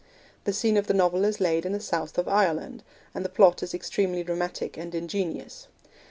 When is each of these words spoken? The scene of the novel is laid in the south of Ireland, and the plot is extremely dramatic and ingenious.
The 0.45 0.51
scene 0.51 0.77
of 0.77 0.87
the 0.87 0.95
novel 0.95 1.23
is 1.25 1.39
laid 1.39 1.63
in 1.63 1.73
the 1.73 1.79
south 1.79 2.17
of 2.17 2.27
Ireland, 2.27 2.81
and 3.13 3.23
the 3.23 3.29
plot 3.29 3.61
is 3.61 3.75
extremely 3.75 4.23
dramatic 4.23 4.75
and 4.75 4.95
ingenious. 4.95 5.67